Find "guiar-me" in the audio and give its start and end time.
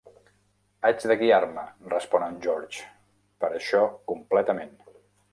1.17-1.65